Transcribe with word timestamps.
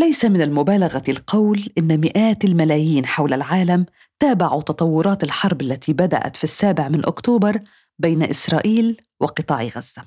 ليس 0.00 0.24
من 0.24 0.42
المبالغة 0.42 1.02
القول 1.08 1.68
إن 1.78 2.00
مئات 2.00 2.44
الملايين 2.44 3.06
حول 3.06 3.32
العالم 3.32 3.86
تابعوا 4.20 4.62
تطورات 4.62 5.24
الحرب 5.24 5.62
التي 5.62 5.92
بدأت 5.92 6.36
في 6.36 6.44
السابع 6.44 6.88
من 6.88 7.06
أكتوبر 7.06 7.60
بين 7.98 8.22
إسرائيل 8.22 9.00
وقطاع 9.20 9.62
غزة. 9.62 10.04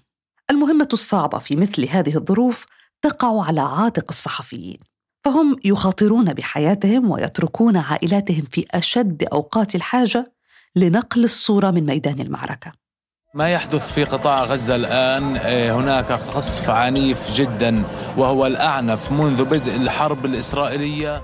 المهمة 0.51 0.87
الصعبة 0.93 1.39
في 1.39 1.55
مثل 1.55 1.89
هذه 1.89 2.17
الظروف 2.17 2.65
تقع 3.01 3.45
على 3.45 3.61
عاتق 3.61 4.05
الصحفيين 4.09 4.77
فهم 5.23 5.55
يخاطرون 5.65 6.33
بحياتهم 6.33 7.11
ويتركون 7.11 7.77
عائلاتهم 7.77 8.43
في 8.51 8.65
أشد 8.71 9.23
أوقات 9.23 9.75
الحاجة 9.75 10.33
لنقل 10.75 11.23
الصورة 11.23 11.71
من 11.71 11.85
ميدان 11.85 12.19
المعركة. 12.19 12.82
ما 13.35 13.49
يحدث 13.49 13.91
في 13.91 14.03
قطاع 14.03 14.43
غزة 14.43 14.75
الآن؟ 14.75 15.37
آه، 15.37 15.71
هناك 15.71 16.11
قصف 16.11 16.69
عنيف 16.69 17.31
جدا 17.31 17.83
وهو 18.17 18.45
الأعنف 18.45 19.11
منذ 19.11 19.43
بدء 19.43 19.75
الحرب 19.75 20.25
الإسرائيلية. 20.25 21.21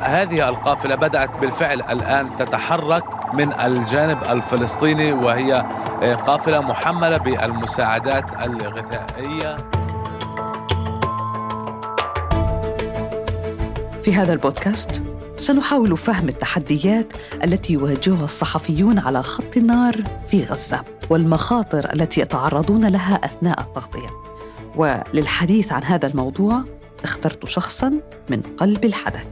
هذه 0.00 0.48
القافلة 0.48 0.94
بدأت 0.94 1.30
بالفعل 1.40 1.80
الآن 1.80 2.36
تتحرك 2.38 3.34
من 3.34 3.60
الجانب 3.60 4.18
الفلسطيني 4.28 5.12
وهي 5.12 5.66
آه، 6.02 6.14
قافلة 6.14 6.60
محملة 6.60 7.16
بالمساعدات 7.16 8.24
الغذائية. 8.46 9.56
في 14.02 14.14
هذا 14.14 14.32
البودكاست 14.32 15.02
سنحاول 15.36 15.96
فهم 15.96 16.28
التحديات 16.28 17.12
التي 17.44 17.72
يواجهها 17.72 18.24
الصحفيون 18.24 18.98
على 18.98 19.22
خط 19.22 19.56
النار 19.56 20.02
في 20.30 20.44
غزة. 20.44 20.97
والمخاطر 21.10 21.92
التي 21.94 22.20
يتعرضون 22.20 22.88
لها 22.88 23.14
أثناء 23.14 23.60
التغطيه 23.60 24.08
وللحديث 24.76 25.72
عن 25.72 25.84
هذا 25.84 26.06
الموضوع 26.06 26.64
اخترت 27.04 27.46
شخصا 27.46 28.00
من 28.28 28.42
قلب 28.56 28.84
الحدث. 28.84 29.26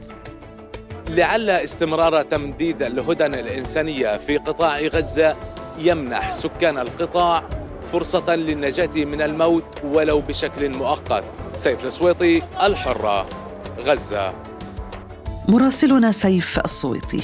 لعل 1.09 1.49
استمرار 1.49 2.21
تمديد 2.21 2.83
الهدن 2.83 3.33
الإنسانية 3.33 4.17
في 4.17 4.37
قطاع 4.37 4.79
غزة 4.79 5.35
يمنح 5.79 6.31
سكان 6.31 6.77
القطاع 6.77 7.43
فرصة 7.91 8.35
للنجاة 8.35 9.05
من 9.05 9.21
الموت 9.21 9.81
ولو 9.83 10.21
بشكل 10.21 10.77
مؤقت. 10.77 11.23
سيف 11.53 11.85
السويطي 11.85 12.41
الحرة 12.63 13.29
غزة. 13.79 14.33
مراسلنا 15.47 16.11
سيف 16.11 16.59
الصويطي 16.59 17.21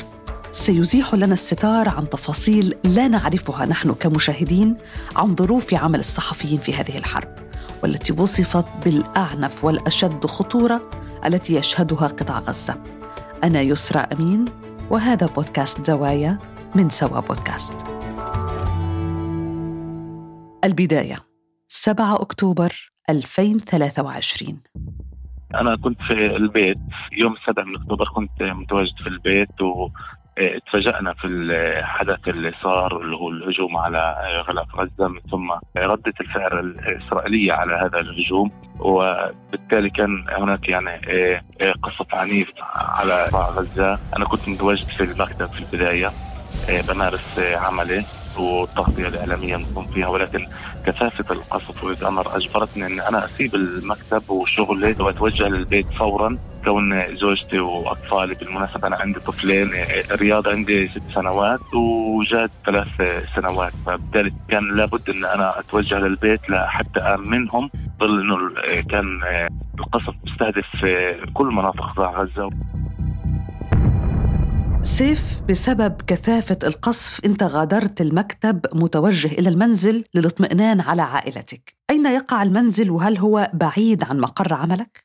سيزيح 0.54 1.14
لنا 1.14 1.34
الستار 1.34 1.90
عن 1.90 2.10
تفاصيل 2.10 2.76
لا 2.84 3.08
نعرفها 3.08 3.66
نحن 3.66 3.94
كمشاهدين 3.94 4.78
عن 5.16 5.36
ظروف 5.36 5.74
عمل 5.74 6.00
الصحفيين 6.00 6.58
في 6.60 6.74
هذه 6.74 6.98
الحرب 6.98 7.36
والتي 7.84 8.14
وصفت 8.14 8.66
بالأعنف 8.86 9.66
والأشد 9.66 10.26
خطورة 10.26 10.90
التي 11.26 11.56
يشهدها 11.56 12.08
قطاع 12.08 12.40
غزة. 12.40 12.84
أنا 13.44 13.62
يسرى 13.62 14.00
أمين 14.00 14.46
وهذا 14.90 15.28
بودكاست 15.28 15.88
زوايا 15.88 16.40
من 16.76 16.90
سوا 16.90 17.20
بودكاست. 17.20 17.76
البداية 20.64 21.26
7 21.68 22.22
أكتوبر 22.22 22.92
2023 23.10 24.62
أنا 25.56 25.76
كنت 25.76 26.02
في 26.02 26.36
البيت 26.36 26.78
يوم 27.12 27.34
السابع 27.34 27.64
من 27.64 27.76
أكتوبر 27.76 28.10
كنت 28.16 28.44
متواجد 28.44 28.98
في 29.04 29.10
البيت 29.10 29.62
و 29.62 29.90
اتفاجأنا 30.38 31.14
في 31.14 31.28
الحدث 31.28 32.28
اللي 32.28 32.52
صار 32.64 33.02
اللي 33.02 33.16
هو 33.16 33.30
الهجوم 33.30 33.78
على 33.78 34.16
غلاف 34.48 34.76
غزة 34.76 35.08
من 35.08 35.20
ثم 35.32 35.52
ردة 35.78 36.14
الفعل 36.22 36.60
الإسرائيلية 36.60 37.54
على 37.54 37.74
هذا 37.74 38.00
الهجوم 38.00 38.52
وبالتالي 38.80 39.90
كان 39.90 40.26
هناك 40.30 40.70
يعني 40.70 41.02
قصف 41.84 42.16
عنيف 42.16 42.48
على 42.76 43.30
غزة. 43.34 44.00
أنا 44.18 44.26
كنت 44.26 44.48
متواجد 44.48 44.86
في 44.98 45.04
المكتب 45.04 45.50
في 45.54 45.60
البداية 45.60 46.14
بمارس 46.70 47.38
عملي. 47.38 48.06
والتغطيه 48.40 49.08
الإعلامية 49.08 49.56
نقوم 49.56 49.88
فيها 49.88 50.08
ولكن 50.08 50.48
كثافة 50.86 51.34
القصف 51.34 51.84
والامر 51.84 52.38
أجبرتني 52.38 52.86
أن 52.86 53.00
أنا 53.00 53.26
أسيب 53.26 53.56
المكتب 53.56 54.30
وشغلي 54.30 54.96
وأتوجه 55.00 55.48
للبيت 55.48 55.86
فورا. 56.00 56.38
كون 56.66 57.18
زوجتي 57.18 57.60
وأطفالي 57.60 58.36
بالمناسبة 58.36 58.88
أنا 58.88 58.96
عندي 58.96 59.20
طفلين 59.20 59.72
رياض 60.12 60.48
عندي 60.48 60.88
ست 60.88 61.02
سنوات 61.16 61.60
وجاد 61.74 62.50
ثلاث 62.66 62.88
سنوات. 63.36 63.74
فبالتالي 63.86 64.34
كان 64.50 64.76
لابد 64.76 65.10
أن 65.10 65.26
أنا 65.26 65.60
أتوجه 65.60 66.00
للبيت 66.00 66.50
لحتى 66.50 67.00
امنهم 67.00 67.70
ظل 68.00 68.22
أنه 68.22 68.38
كان 68.82 69.06
القصف 69.80 70.14
مستهدف 70.26 70.86
كل 71.34 71.46
مناطق 71.46 72.00
غزة. 72.00 72.50
سيف 74.84 75.42
بسبب 75.50 76.02
كثافة 76.02 76.68
القصف 76.68 77.26
أنت 77.26 77.44
غادرت 77.44 78.02
المكتب 78.02 78.66
متوجه 78.74 79.40
إلى 79.40 79.50
المنزل 79.50 80.04
للاطمئنان 80.16 80.82
على 80.82 81.02
عائلتك. 81.02 81.74
أين 81.90 82.06
يقع 82.06 82.44
المنزل 82.44 82.92
وهل 82.92 83.18
هو 83.18 83.50
بعيد 83.54 84.04
عن 84.04 84.20
مقر 84.20 84.54
عملك؟ 84.54 85.04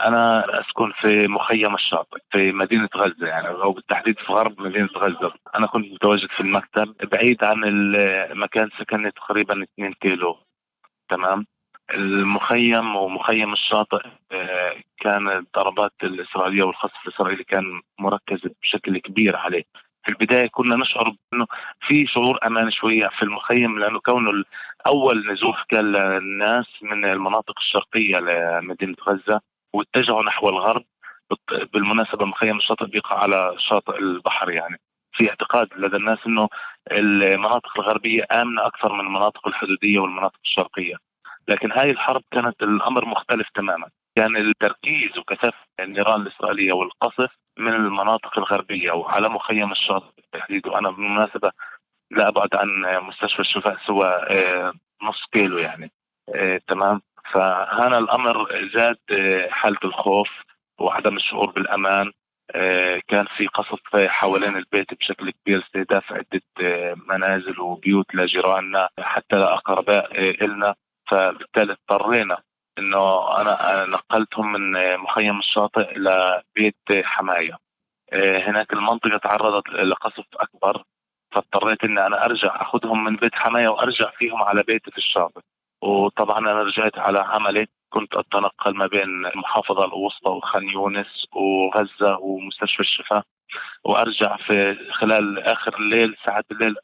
أنا 0.00 0.44
أسكن 0.60 0.92
في 1.00 1.28
مخيم 1.28 1.74
الشاطئ 1.74 2.18
في 2.30 2.52
مدينة 2.52 2.88
غزة 2.96 3.26
يعني 3.26 3.48
أو 3.48 3.72
بالتحديد 3.72 4.18
في 4.18 4.32
غرب 4.32 4.60
مدينة 4.60 4.88
غزة. 4.96 5.32
أنا 5.54 5.66
كنت 5.66 5.92
متواجد 5.92 6.28
في 6.36 6.40
المكتب 6.40 6.94
بعيد 7.12 7.44
عن 7.44 7.58
مكان 8.32 8.68
سكني 8.80 9.10
تقريبا 9.10 9.62
2 9.62 9.92
كيلو. 9.92 10.36
تمام؟ 11.08 11.46
المخيم 11.94 12.96
ومخيم 12.96 13.52
الشاطئ 13.52 14.06
آه، 14.32 14.74
كان 15.00 15.28
الضربات 15.28 15.92
الإسرائيلية 16.02 16.62
والخصف 16.62 17.06
الإسرائيلي 17.06 17.44
كان 17.44 17.80
مركز 17.98 18.38
بشكل 18.62 18.98
كبير 18.98 19.36
عليه. 19.36 19.64
في 20.04 20.08
البداية 20.08 20.46
كنا 20.48 20.76
نشعر 20.76 21.12
أنه 21.34 21.46
في 21.80 22.06
شعور 22.06 22.38
أمان 22.46 22.70
شوية 22.70 23.08
في 23.08 23.22
المخيم 23.22 23.78
لأنه 23.78 24.00
كونه 24.00 24.44
أول 24.86 25.32
نزوح 25.32 25.64
كان 25.68 25.92
للناس 25.92 26.66
من 26.82 27.04
المناطق 27.04 27.54
الشرقية 27.58 28.18
لمدينة 28.18 28.96
غزة 29.08 29.40
واتجهوا 29.72 30.22
نحو 30.22 30.48
الغرب. 30.48 30.84
بالمناسبة 31.72 32.26
مخيم 32.26 32.56
الشاطئ 32.56 32.86
بيقع 32.86 33.18
على 33.18 33.54
شاطئ 33.58 33.98
البحر 33.98 34.50
يعني. 34.50 34.80
في 35.12 35.28
اعتقاد 35.30 35.68
لدى 35.76 35.96
الناس 35.96 36.18
إنه 36.26 36.48
المناطق 36.92 37.80
الغربية 37.80 38.26
آمنة 38.32 38.66
أكثر 38.66 38.92
من 38.92 39.00
المناطق 39.00 39.48
الحدودية 39.48 39.98
والمناطق 39.98 40.38
الشرقية. 40.44 41.09
لكن 41.50 41.72
هاي 41.72 41.90
الحرب 41.90 42.22
كانت 42.30 42.62
الأمر 42.62 43.04
مختلف 43.04 43.48
تماما. 43.54 43.88
كان 44.16 44.36
التركيز 44.36 45.18
وكثافة 45.18 45.58
النيران 45.80 46.20
الإسرائيلية 46.20 46.72
والقصف 46.72 47.30
من 47.58 47.74
المناطق 47.74 48.38
الغربية 48.38 48.92
وعلى 48.92 49.28
مخيم 49.28 49.72
الشاطئ 49.72 50.10
بالتحديد. 50.16 50.66
وأنا 50.66 50.90
بالمناسبة 50.90 51.52
لا 52.10 52.28
أبعد 52.28 52.48
عن 52.54 52.68
مستشفى 53.02 53.40
الشفاء 53.40 53.76
سوى 53.86 54.06
آه، 54.06 54.72
نص 55.02 55.24
كيلو 55.32 55.58
يعني. 55.58 55.92
آه، 56.34 56.60
تمام؟ 56.68 57.02
فهنا 57.32 57.98
الأمر 57.98 58.48
زاد 58.74 58.98
آه، 59.10 59.48
حالة 59.50 59.78
الخوف 59.84 60.28
وعدم 60.80 61.16
الشعور 61.16 61.50
بالأمان. 61.50 62.12
كان 63.08 63.26
في 63.36 63.46
قصف 63.46 63.96
حوالين 63.96 64.56
البيت 64.56 64.94
بشكل 64.94 65.30
كبير 65.30 65.62
استهداف 65.62 66.12
عدة 66.12 66.42
منازل 67.08 67.60
وبيوت 67.60 68.14
لجيراننا 68.14 68.88
حتى 69.00 69.36
لاقرباء 69.36 70.20
إلنا. 70.44 70.74
فبالتالي 71.10 71.72
اضطرينا 71.72 72.38
إنه 72.78 73.36
أنا 73.40 73.84
نقلتهم 73.86 74.52
من 74.52 74.96
مخيم 74.96 75.38
الشاطئ 75.38 75.96
إلى 75.96 76.42
بيت 76.54 77.04
حماية. 77.04 77.58
هناك 78.14 78.72
المنطقة 78.72 79.16
تعرضت 79.16 79.68
لقصف 79.68 80.24
أكبر 80.34 80.82
فاضطريت 81.32 81.84
إني 81.84 82.06
أنا 82.06 82.24
أرجع 82.24 82.62
أخذهم 82.62 83.04
من 83.04 83.16
بيت 83.16 83.34
حماية 83.34 83.68
وأرجع 83.68 84.10
فيهم 84.10 84.42
على 84.42 84.62
بيتي 84.62 84.90
في 84.90 84.98
الشاطئ. 84.98 85.40
وطبعا 85.82 86.38
أنا 86.38 86.62
رجعت 86.62 86.98
على 86.98 87.18
عملي 87.18 87.66
كنت 87.90 88.14
أتنقل 88.14 88.76
ما 88.76 88.86
بين 88.86 89.26
المحافظة 89.26 89.84
الوسطى 89.84 90.30
وخان 90.30 90.68
يونس 90.68 91.26
وغزة 91.32 92.18
ومستشفى 92.18 92.80
الشفاء 92.80 93.22
وأرجع 93.84 94.36
في 94.36 94.76
خلال 94.92 95.38
آخر 95.38 95.76
الليل 95.76 96.16
ساعات 96.26 96.44
الليل 96.50 96.76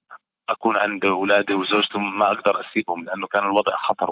أكون 0.48 0.76
عند 0.76 1.04
اولادي 1.04 1.54
وزوجتي 1.54 1.98
ما 1.98 2.26
أقدر 2.32 2.60
أسيبهم 2.60 3.04
لأنه 3.04 3.26
كان 3.26 3.44
الوضع 3.44 3.76
خطر 3.76 4.10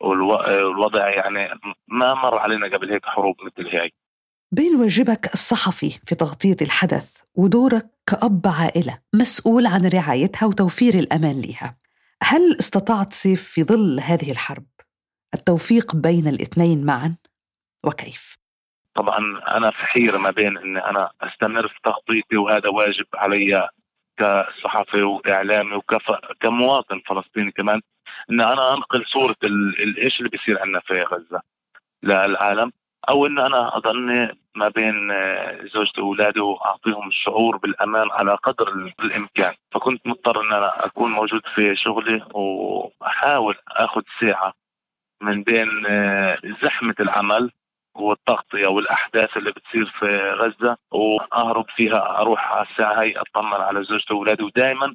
والوضع 0.00 1.08
يعني 1.08 1.60
ما 1.88 2.14
مر 2.14 2.38
علينا 2.38 2.66
قبل 2.66 2.92
هيك 2.92 3.06
حروب 3.06 3.36
مثل 3.42 3.68
هيك 3.68 3.94
بين 4.52 4.80
واجبك 4.80 5.34
الصحفي 5.34 5.90
في 5.90 6.14
تغطية 6.14 6.56
الحدث 6.62 7.22
ودورك 7.34 7.86
كأب 8.06 8.42
عائلة 8.60 8.98
مسؤول 9.14 9.66
عن 9.66 9.88
رعايتها 9.88 10.46
وتوفير 10.46 10.94
الأمان 10.94 11.40
لها 11.40 11.76
هل 12.22 12.56
استطعت 12.60 13.12
سيف 13.12 13.42
في 13.42 13.64
ظل 13.64 14.00
هذه 14.00 14.30
الحرب 14.30 14.66
التوفيق 15.34 15.96
بين 15.96 16.28
الاثنين 16.28 16.84
معا؟ 16.84 17.16
وكيف؟ 17.84 18.38
طبعا 18.94 19.18
أنا 19.56 19.70
في 19.70 19.76
حيره 19.76 20.18
ما 20.18 20.30
بين 20.30 20.58
اني 20.58 20.78
أنا 20.78 21.10
أستمر 21.20 21.68
في 21.68 21.74
تغطيتي 21.84 22.36
وهذا 22.36 22.68
واجب 22.68 23.06
علي 23.14 23.68
كصحفي 24.16 25.02
وإعلامي 25.02 25.74
وكمواطن 25.74 27.00
فلسطيني 27.06 27.50
كمان 27.50 27.80
إن 28.30 28.40
أنا 28.40 28.74
أنقل 28.74 29.04
صورة 29.06 29.36
إيش 29.98 30.18
اللي 30.18 30.28
بيصير 30.28 30.60
عندنا 30.60 30.80
في 30.80 31.02
غزة 31.02 31.42
للعالم 32.02 32.72
أو 33.08 33.26
إن 33.26 33.38
أنا 33.38 33.76
أضلني 33.76 34.38
ما 34.54 34.68
بين 34.68 35.10
آه، 35.10 35.64
زوجتي 35.74 36.00
وأولادي 36.00 36.40
وأعطيهم 36.40 37.08
الشعور 37.08 37.56
بالأمان 37.56 38.10
على 38.10 38.34
قدر 38.34 38.68
الإمكان. 39.00 39.54
فكنت 39.70 40.06
مضطر 40.06 40.40
إن 40.40 40.52
أنا 40.52 40.86
أكون 40.86 41.10
موجود 41.12 41.40
في 41.54 41.76
شغلي 41.76 42.24
وأحاول 42.34 43.56
آخذ 43.68 44.02
ساعة 44.20 44.52
من 45.22 45.42
بين 45.42 45.86
آه، 45.86 46.38
زحمة 46.62 46.94
العمل 47.00 47.50
والتغطيه 47.94 48.66
والاحداث 48.68 49.36
اللي 49.36 49.50
بتصير 49.50 49.92
في 49.98 50.06
غزة 50.16 50.76
وأهرب 50.90 51.66
فيها 51.76 52.20
أروح 52.20 52.52
على 52.52 52.66
الساعة 52.70 53.02
هي 53.02 53.14
أطمن 53.16 53.60
على 53.60 53.84
زوجتي 53.84 54.14
وأولادي 54.14 54.42
ودائما 54.42 54.94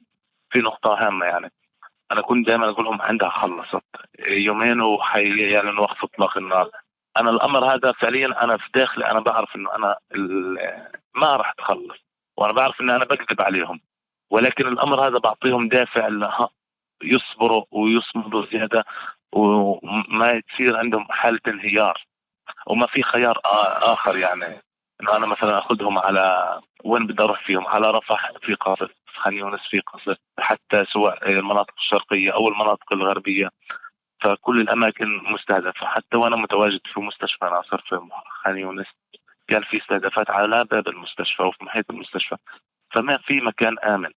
في 0.49 0.59
نقطة 0.59 1.07
هامة 1.07 1.25
يعني. 1.25 1.51
أنا 2.11 2.21
كنت 2.21 2.47
دائما 2.47 2.69
أقول 2.69 2.85
لهم 2.85 3.01
عندها 3.01 3.29
خلصت. 3.29 3.85
يومين 4.19 4.81
وحيعلنوا 4.81 5.83
وقف 5.83 6.03
إطلاق 6.03 6.37
النار. 6.37 6.69
أنا 7.17 7.29
الأمر 7.29 7.73
هذا 7.73 7.91
فعليا 7.91 8.43
أنا 8.43 8.57
في 8.57 8.69
داخلي 8.75 9.11
أنا 9.11 9.19
بعرف 9.19 9.55
إنه 9.55 9.75
أنا 9.75 9.95
ما 11.15 11.35
راح 11.35 11.51
تخلص 11.51 11.97
وأنا 12.37 12.53
بعرف 12.53 12.81
ان 12.81 12.89
أنا 12.89 13.05
بكذب 13.05 13.41
عليهم. 13.41 13.79
ولكن 14.31 14.67
الأمر 14.67 15.07
هذا 15.07 15.17
بعطيهم 15.17 15.67
دافع 15.67 16.09
يصبروا 17.03 17.63
ويصمدوا 17.71 18.45
زيادة 18.51 18.85
وما 19.31 20.39
تصير 20.39 20.77
عندهم 20.77 21.07
حالة 21.09 21.39
انهيار. 21.47 22.05
وما 22.69 22.87
في 22.87 23.03
خيار 23.03 23.41
آخر 23.93 24.17
يعني. 24.17 24.61
إنه 25.01 25.15
أنا 25.15 25.25
مثلا 25.25 25.59
أخذهم 25.59 25.97
على 25.97 26.59
وين 26.85 27.07
بدي 27.07 27.23
أروح 27.23 27.45
فيهم 27.45 27.67
على 27.67 27.91
رفح 27.91 28.31
في 28.41 28.53
قصر 28.53 28.93
خان 29.15 29.33
يونس 29.33 29.59
في 29.69 29.79
قصر 29.79 30.15
حتى 30.39 30.85
سواء 30.93 31.29
المناطق 31.29 31.73
الشرقية 31.77 32.33
أو 32.33 32.47
المناطق 32.47 32.93
الغربية. 32.93 33.49
فكل 34.21 34.61
الأماكن 34.61 35.07
مستهدفة 35.33 35.87
حتى 35.87 36.17
وأنا 36.17 36.35
متواجد 36.35 36.79
في 36.93 36.99
مستشفى 36.99 37.45
ناصر 37.45 37.81
في 37.89 37.99
خان 38.43 38.57
يونس 38.57 38.87
كان 39.47 39.63
في 39.63 39.81
استهدافات 39.81 40.29
على 40.29 40.65
باب 40.71 40.87
المستشفى 40.87 41.43
وفي 41.43 41.63
محيط 41.63 41.91
المستشفى. 41.91 42.35
فما 42.93 43.17
في 43.17 43.41
مكان 43.41 43.79
آمن. 43.79 44.09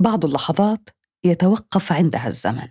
بعض 0.00 0.24
اللحظات 0.24 0.90
يتوقف 1.24 1.92
عندها 1.92 2.26
الزمن. 2.26 2.68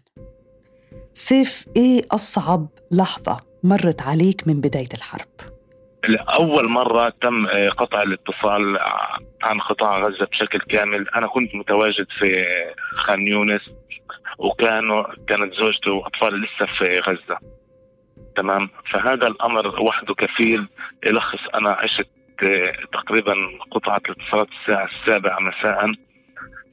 سيف 1.13 1.65
إيه 1.75 2.01
أصعب 2.11 2.67
لحظة؟ 2.91 3.50
مرت 3.63 4.01
عليك 4.01 4.47
من 4.47 4.61
بداية 4.61 4.89
الحرب؟ 4.93 5.27
لأول 6.07 6.69
مرة 6.69 7.13
تم 7.21 7.47
قطع 7.77 8.01
الاتصال 8.01 8.79
عن 9.43 9.59
قطاع 9.59 9.99
غزة 9.99 10.25
بشكل 10.25 10.59
كامل. 10.59 11.09
أنا 11.09 11.27
كنت 11.27 11.55
متواجد 11.55 12.07
في 12.19 12.45
خان 12.95 13.27
يونس 13.27 13.61
وكانوا 14.37 15.03
كانت 15.27 15.53
زوجتي 15.53 15.89
واطفالي 15.89 16.37
لسه 16.37 16.65
في 16.65 16.99
غزة. 16.99 17.37
تمام؟ 18.35 18.69
فهذا 18.93 19.27
الأمر 19.27 19.81
وحده 19.81 20.13
كفيل. 20.13 20.67
يلخص 21.05 21.39
أنا 21.55 21.71
عشت 21.71 22.07
تقريبا 22.93 23.35
قطعة 23.71 24.01
الاتصالات 24.09 24.47
الساعة 24.61 24.85
السابعة 24.85 25.39
مساء 25.39 25.91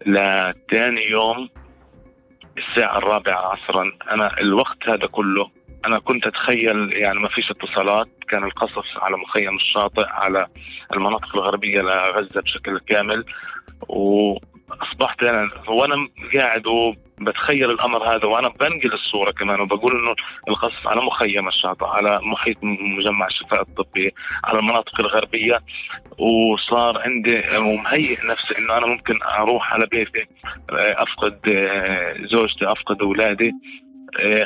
لثاني 0.06 1.10
يوم 1.10 1.48
الساعة 2.58 2.98
الرابعة 2.98 3.36
عصرا. 3.36 3.92
أنا 4.10 4.40
الوقت 4.40 4.88
هذا 4.88 5.06
كله 5.06 5.57
أنا 5.86 5.98
كنت 5.98 6.26
أتخيل 6.26 6.92
يعني 6.92 7.18
ما 7.18 7.28
فيش 7.28 7.50
اتصالات 7.50 8.08
كان 8.28 8.44
القصف 8.44 8.84
على 8.96 9.16
مخيم 9.16 9.56
الشاطئ 9.56 10.06
على 10.06 10.46
المناطق 10.94 11.36
الغربية 11.36 11.80
لغزة 11.80 12.40
بشكل 12.40 12.78
كامل 12.78 13.24
و 13.88 14.36
اصبحت 14.82 15.22
أنا 15.22 15.50
وأنا 15.68 16.08
قاعد 16.34 16.66
وبتخيل 16.66 17.70
الأمر 17.70 18.04
هذا 18.14 18.26
وأنا 18.26 18.48
بنقل 18.48 18.92
الصورة 18.92 19.30
كمان 19.30 19.60
وبقول 19.60 19.92
إنه 19.92 20.14
القصف 20.48 20.88
على 20.88 21.00
مخيم 21.00 21.48
الشاطئ 21.48 21.86
على 21.86 22.20
محيط 22.22 22.56
مجمع 22.62 23.26
الشفاء 23.26 23.60
الطبي 23.62 24.14
على 24.44 24.58
المناطق 24.58 25.00
الغربية 25.00 25.58
وصار 26.18 26.98
عندي 26.98 27.42
ومهيئ 27.58 28.26
نفسي 28.26 28.58
إنه 28.58 28.76
أنا 28.78 28.86
ممكن 28.86 29.22
أروح 29.22 29.74
على 29.74 29.86
بيتي 29.86 30.26
أفقد 30.70 31.38
زوجتي 32.30 32.72
أفقد 32.72 33.02
أولادي. 33.02 33.52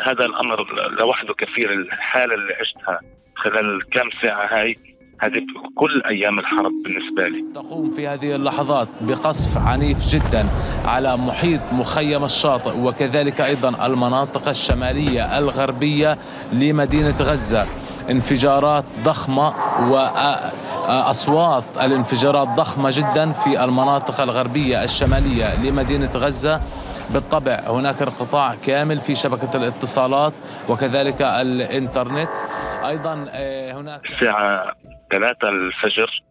هذا 0.06 0.24
الأمر 0.24 0.66
لوحده 1.00 1.34
كفيل 1.34 1.72
الحالة 1.72 2.34
اللي 2.34 2.54
عشتها 2.60 3.00
خلال 3.36 3.82
كم 3.90 4.08
ساعة 4.22 4.60
هاي. 4.60 4.78
هذه 5.20 5.40
كل 5.74 6.02
أيام 6.06 6.38
الحرب 6.38 6.72
بالنسبة 6.84 7.28
لي. 7.28 7.44
تقوم 7.54 7.90
في 7.90 8.08
هذه 8.08 8.36
اللحظات 8.36 8.88
بقصف 9.00 9.58
عنيف 9.58 10.08
جدا 10.08 10.46
على 10.84 11.16
محيط 11.16 11.60
مخيم 11.72 12.24
الشاطئ 12.24 12.78
وكذلك 12.78 13.40
أيضا 13.40 13.86
المناطق 13.86 14.48
الشمالية 14.48 15.38
الغربية 15.38 16.18
لمدينة 16.52 17.16
غزة. 17.20 17.66
انفجارات 18.10 18.84
ضخمة 19.04 19.54
وأصوات 19.90 21.64
الانفجارات 21.80 22.48
ضخمة 22.48 22.90
جدا 22.92 23.32
في 23.32 23.64
المناطق 23.64 24.20
الغربية 24.20 24.84
الشمالية 24.84 25.62
لمدينة 25.62 26.10
غزة. 26.14 26.60
بالطبع 27.10 27.54
هناك 27.66 28.02
انقطاع 28.02 28.54
كامل 28.66 29.00
في 29.00 29.14
شبكة 29.14 29.56
الاتصالات 29.56 30.32
وكذلك 30.68 31.22
الإنترنت. 31.22 32.30
أيضا 32.86 33.26
آه، 33.30 33.72
هناك 33.72 34.06
الساعة 34.10 34.72
3 35.10 35.48
الفجر 35.48 36.22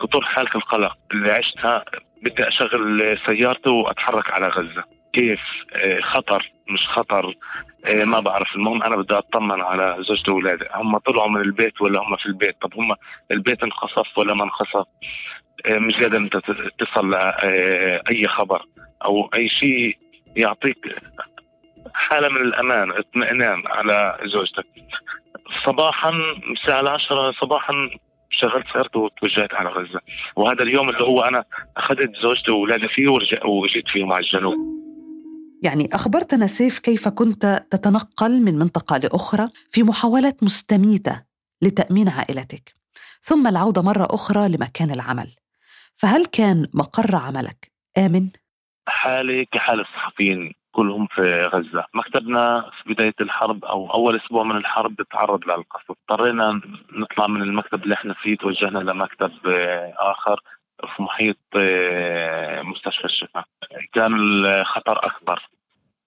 كطور 0.00 0.24
حالة 0.24 0.50
القلق 0.54 0.96
اللي 1.12 1.30
عشتها 1.32 1.84
بدي 2.22 2.48
أشغل 2.48 3.18
سيارتي 3.26 3.70
وأتحرك 3.70 4.32
على 4.32 4.48
غزة. 4.48 4.84
كيف؟ 5.12 5.40
آه، 5.74 6.00
خطر 6.00 6.52
مش 6.70 6.80
خطر؟ 6.88 7.34
آه، 7.86 8.04
ما 8.04 8.20
بعرف. 8.20 8.48
المهم 8.56 8.82
أنا 8.82 8.96
بدي 8.96 9.14
أطمن 9.14 9.60
على 9.60 9.96
زوجتي 10.08 10.30
وأولادي 10.30 10.64
هم 10.74 10.98
طلعوا 10.98 11.28
من 11.28 11.40
البيت 11.40 11.80
ولا 11.80 12.00
هم 12.00 12.16
في 12.16 12.26
البيت؟ 12.26 12.56
طب 12.62 12.74
هم 12.76 12.92
البيت 13.30 13.62
انخصف 13.62 14.18
ولا 14.18 14.34
ما 14.34 14.44
انخصف؟ 14.44 14.86
مش 15.76 15.94
قادر 15.94 16.16
أنت 16.16 16.36
تصل 16.78 17.10
لأي 17.10 18.28
خبر. 18.28 18.62
أو 19.04 19.30
أي 19.34 19.48
شيء 19.48 19.98
يعطيك 20.36 20.78
حالة 21.94 22.28
من 22.28 22.36
الأمان 22.36 22.90
اطمئنان 22.90 23.62
على 23.66 24.18
زوجتك. 24.32 24.66
صباحا 25.66 26.12
الساعة 26.52 26.80
العشرة 26.80 27.32
صباحا 27.40 27.72
شغلت 28.30 28.66
سيارتي 28.72 28.98
وتوجهت 28.98 29.54
على 29.54 29.68
غزة. 29.68 30.00
وهذا 30.36 30.62
اليوم 30.62 30.88
اللي 30.88 31.04
هو 31.04 31.20
أنا 31.20 31.44
أخذت 31.76 32.10
زوجتي 32.22 32.50
وأولادي 32.50 32.88
فيه 32.88 33.08
وجيت 33.44 33.88
فيه 33.88 34.04
مع 34.04 34.18
الجنوب. 34.18 34.54
يعني 35.62 35.88
أخبرتنا 35.92 36.46
سيف 36.46 36.78
كيف 36.78 37.08
كنت 37.08 37.66
تتنقل 37.70 38.42
من 38.42 38.58
منطقة 38.58 38.98
لأخرى 38.98 39.44
في 39.70 39.82
محاولة 39.82 40.34
مستميتة 40.42 41.22
لتأمين 41.62 42.08
عائلتك. 42.08 42.74
ثم 43.22 43.46
العودة 43.46 43.82
مرة 43.82 44.08
أخرى 44.10 44.48
لمكان 44.48 44.90
العمل. 44.90 45.34
فهل 45.94 46.26
كان 46.26 46.66
مقر 46.74 47.16
عملك 47.16 47.72
آمن؟ 47.98 48.28
حالي 48.88 49.44
كحال 49.44 49.80
الصحفيين 49.80 50.54
كلهم 50.72 51.06
في 51.06 51.42
غزة. 51.42 51.84
مكتبنا 51.94 52.70
في 52.82 52.94
بداية 52.94 53.14
الحرب 53.20 53.64
أو 53.64 53.94
أول 53.94 54.16
أسبوع 54.16 54.44
من 54.44 54.56
الحرب 54.56 54.96
تعرض 55.10 55.44
للقصف 55.44 55.90
اضطرينا 55.90 56.60
نطلع 56.92 57.26
من 57.26 57.42
المكتب 57.42 57.82
اللي 57.82 57.94
إحنا 57.94 58.14
فيه 58.14 58.36
توجهنا 58.36 58.78
لمكتب 58.78 59.32
آه، 59.46 59.94
آخر 59.98 60.40
في 60.96 61.02
محيط 61.02 61.36
آه، 61.56 62.62
مستشفى 62.62 63.04
الشفاء. 63.04 63.44
كان 63.92 64.14
الخطر 64.14 65.06
أكبر. 65.06 65.48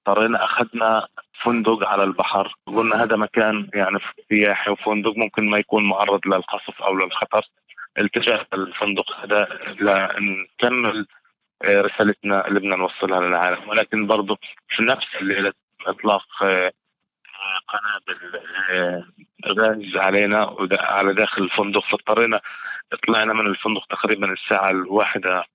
اضطرينا 0.07 0.45
أخذنا 0.45 1.07
فندق 1.43 1.87
على 1.87 2.03
البحر. 2.03 2.55
قلنا 2.67 3.03
هذا 3.03 3.15
مكان 3.15 3.69
يعني 3.73 3.99
سياحي 4.29 4.71
وفندق 4.71 5.13
ممكن 5.17 5.49
ما 5.49 5.57
يكون 5.57 5.85
معرض 5.85 6.19
للقصف 6.27 6.81
أو 6.81 6.95
للخطر. 6.95 7.41
التجأ 7.97 8.45
الفندق 8.53 9.05
هذا 9.23 9.47
لنكمل 9.79 11.07
رسالتنا 11.65 12.47
اللي 12.47 12.59
بدنا 12.59 12.75
نوصلها 12.75 13.21
للعالم. 13.21 13.69
ولكن 13.69 14.07
برضه 14.07 14.37
في 14.75 14.83
نفس 14.83 15.07
الليلة 15.21 15.53
إطلاق 15.87 16.43
آه، 16.43 16.71
قنابل 17.67 18.45
آه، 18.69 19.05
غاز 19.47 19.97
علينا 19.97 20.55
على 20.79 21.13
داخل 21.13 21.43
الفندق. 21.43 21.83
فاضطرينا 21.85 22.41
طلعنا 23.07 23.33
من 23.33 23.47
الفندق 23.47 23.85
تقريبا 23.85 24.33
الساعة 24.33 24.69
الواحدة 24.69 25.45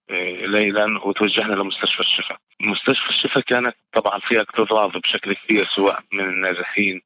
ليلا 0.41 1.01
وتوجهنا 1.05 1.55
لمستشفى 1.55 2.01
الشفاء. 2.01 2.39
مستشفى 2.61 3.11
الشفاء 3.11 3.43
كانت 3.43 3.77
طبعا 3.95 4.19
فيها 4.19 4.41
اكتظاظ 4.41 4.97
بشكل 4.97 5.33
كبير 5.33 5.67
سواء 5.75 6.01
من 6.13 6.25
النازحين 6.25 7.01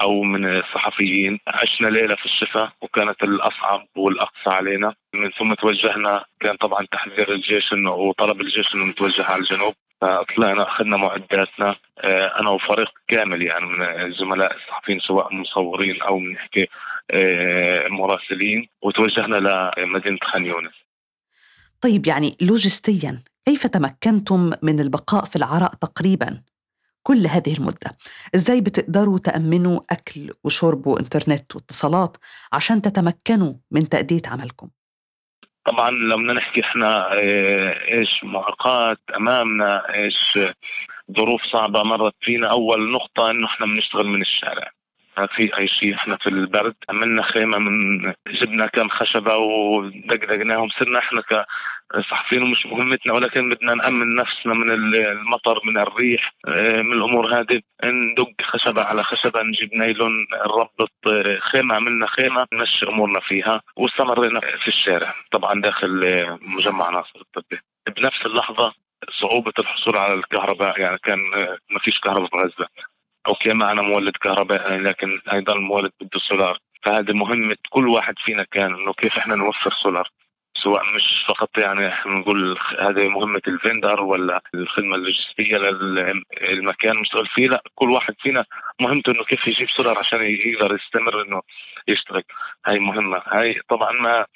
أو 0.00 0.22
من 0.22 0.58
الصحفيين. 0.58 1.40
عشنا 1.48 1.86
ليلة 1.88 2.16
في 2.16 2.24
الشفاء 2.24 2.72
وكانت 2.80 3.22
الأصعب 3.22 3.86
والأقصى 3.96 4.50
علينا. 4.50 4.94
من 5.14 5.30
ثم 5.30 5.54
توجهنا 5.54 6.24
كان 6.40 6.56
طبعا 6.56 6.86
تحذير 6.92 7.32
الجيش 7.32 7.72
إنه 7.72 7.90
وطلب 7.90 8.40
الجيش 8.40 8.74
إنه 8.74 8.84
نتوجه 8.84 9.24
على 9.24 9.40
الجنوب. 9.40 9.74
فطلعنا 10.00 10.62
أخذنا 10.62 10.96
معداتنا. 10.96 11.76
آه، 11.98 12.40
أنا 12.40 12.50
وفريق 12.50 12.90
كامل 13.08 13.42
يعني 13.42 13.66
من 13.66 13.82
الزملاء 13.82 14.56
الصحفيين 14.56 15.00
سواء 15.00 15.34
مصورين 15.34 16.02
أو 16.02 16.18
بنحكي 16.18 16.68
آه، 17.10 17.88
مراسلين. 17.88 18.68
وتوجهنا 18.82 19.72
لمدينة 19.78 20.18
خان 20.22 20.46
يونس. 20.46 20.74
طيب 21.80 22.06
يعني 22.06 22.36
لوجستيا 22.40 23.22
كيف 23.46 23.66
تمكنتم 23.66 24.52
من 24.62 24.80
البقاء 24.80 25.24
في 25.24 25.36
العراء 25.36 25.70
تقريبا؟ 25.74 26.42
كل 27.08 27.26
هذه 27.26 27.56
المدة. 27.58 27.90
إزاي 28.34 28.60
بتقدروا 28.60 29.18
تأمنوا 29.18 29.80
أكل 29.90 30.32
وشرب 30.44 30.86
وإنترنت 30.86 31.56
واتصالات 31.56 32.16
عشان 32.52 32.82
تتمكنوا 32.82 33.54
من 33.70 33.88
تأدية 33.88 34.22
عملكم؟ 34.26 34.68
طبعا 35.64 35.90
لما 35.90 36.32
نحكي 36.32 36.60
إحنا 36.60 37.12
آه، 37.12 37.92
إيش 37.92 38.24
معوقات 38.24 38.98
أمامنا 39.16 39.94
إيش 39.94 40.38
ظروف 41.16 41.42
صعبة 41.42 41.82
مرت 41.82 42.14
فينا 42.20 42.50
أول 42.50 42.92
نقطة 42.92 43.30
إنه 43.30 43.46
إحنا 43.46 43.66
بنشتغل 43.66 44.06
من 44.06 44.22
الشارع. 44.22 44.70
ما 45.18 45.26
في 45.26 45.58
أي 45.58 45.68
شيء 45.68 45.94
إحنا 45.94 46.16
في 46.16 46.26
البرد 46.26 46.74
عملنا 46.88 47.22
خيمة 47.22 47.58
من 47.58 48.00
جبنا 48.28 48.66
كم 48.66 48.88
خشبة 48.88 49.36
ودقدقناهم 49.36 50.68
صرنا 50.68 50.98
إحنا 50.98 51.22
كصحفيين 51.92 52.42
ومش 52.42 52.66
مهمتنا 52.66 53.14
ولكن 53.14 53.48
بدنا 53.48 53.74
نأمن 53.74 54.14
نفسنا 54.14 54.54
من 54.54 54.70
المطر 54.70 55.60
من 55.64 55.78
الريح 55.78 56.32
آه، 56.48 56.82
من 56.82 56.92
الأمور 56.92 57.34
هذه. 57.40 57.62
ندق 57.84 58.32
خشبة 58.42 58.82
على 58.82 59.02
خشبة 59.02 59.42
نجيب 59.42 59.74
نايلون 59.74 60.26
نربط 60.32 60.92
آه، 61.06 61.38
خيمة 61.38 61.74
عملنا 61.74 62.06
خيمة 62.06 62.46
نمشي 62.52 62.86
أمورنا 62.88 63.20
فيها. 63.20 63.62
واستمرينا 63.76 64.40
في 64.40 64.68
الشارع 64.68 65.14
طبعا 65.32 65.60
داخل 65.60 66.04
آه، 66.04 66.38
مجمع 66.42 66.90
ناصر 66.90 67.20
الطبي. 67.20 67.60
بنفس 67.96 68.26
اللحظة 68.26 68.72
صعوبة 69.20 69.52
الحصول 69.58 69.96
على 69.96 70.14
الكهرباء 70.14 70.80
يعني 70.80 70.98
كان 70.98 71.18
ما 71.70 71.78
فيش 71.80 72.00
كهرباء 72.00 72.26
في 72.30 72.36
غزة. 72.36 72.68
OK 73.28 73.54
معنا 73.54 73.82
مولد 73.82 74.16
كهرباء 74.16 74.72
أيضا 75.32 75.52
المولد 75.52 75.92
بده 76.00 76.18
سولار. 76.18 76.58
فهذه 76.82 77.12
مهمة 77.12 77.56
كل 77.70 77.88
واحد 77.88 78.14
فينا 78.24 78.44
كان 78.50 78.74
إنه 78.74 78.92
كيف 78.92 79.18
إحنا 79.18 79.34
نوفر 79.34 79.72
سولار. 79.82 80.08
سواء 80.62 80.94
مش 80.94 81.24
فقط 81.28 81.58
يعني 81.58 81.92
نقول 82.06 82.58
هذه 82.80 83.08
مهمة 83.08 83.42
ال 83.48 83.56
vendor 83.56 84.02
ولا 84.02 84.42
الخدمة 84.54 84.96
اللوجستية 84.96 85.56
للمكان 85.56 86.98
مشتغل 86.98 87.26
فيه 87.26 87.48
لا 87.48 87.62
كل 87.74 87.90
واحد 87.90 88.14
فينا 88.18 88.44
مهمته 88.80 89.12
إنه 89.12 89.24
كيف 89.24 89.46
يجيب 89.46 89.68
سولار 89.68 89.98
عشان 89.98 90.20
يقدر 90.22 90.74
يستمر 90.74 91.22
إنه 91.22 91.42
يشتغل 91.88 92.22
هاي 92.66 92.78
مهمة. 92.78 93.22
هاي 93.26 93.60
طبعا 93.68 93.92
ما 93.92 94.26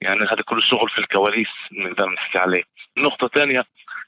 يعني 0.00 0.20
هذا 0.20 0.42
كله 0.46 0.60
شغل 0.60 0.88
في 0.90 0.98
الكواليس 0.98 1.48
نقدر 1.72 2.08
نحكي 2.08 2.38
عليه. 2.38 2.62
نقطة 2.98 3.28
ثانية 3.28 3.64